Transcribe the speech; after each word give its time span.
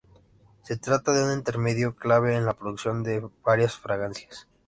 Se 0.63 0.77
trata 0.77 1.11
de 1.11 1.23
un 1.25 1.31
intermedio 1.37 1.95
clave 1.95 2.35
en 2.35 2.43
la 2.43 2.55
producción 2.55 3.03
de 3.03 3.21
varias 3.45 3.75
fragancias. 3.75 4.47